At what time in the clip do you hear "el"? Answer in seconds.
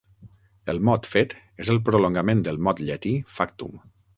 0.73-0.79, 1.75-1.81